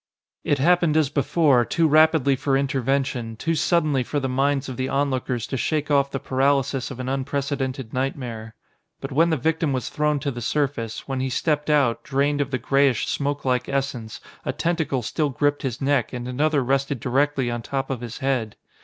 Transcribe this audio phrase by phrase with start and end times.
[0.43, 4.89] It happened as before, too rapidly for intervention, too suddenly for the minds of the
[4.89, 8.55] onlookers to shake off the paralysis of an unprecedented nightmare.
[8.99, 12.49] But when the victim was thrown to the surface, when he stepped out, drained of
[12.49, 17.61] the grayish smokelike essence, a tentacle still gripped his neck and another rested directly on
[17.61, 18.55] top of his head.